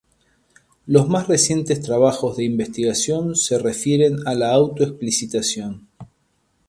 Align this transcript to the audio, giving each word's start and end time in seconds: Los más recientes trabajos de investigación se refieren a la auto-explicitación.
Los 0.87 1.09
más 1.09 1.27
recientes 1.27 1.79
trabajos 1.79 2.35
de 2.35 2.43
investigación 2.43 3.35
se 3.35 3.59
refieren 3.59 4.17
a 4.27 4.33
la 4.33 4.51
auto-explicitación. 4.51 5.89